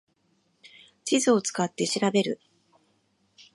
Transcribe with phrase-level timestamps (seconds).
[1.05, 2.39] 地図を使って調べる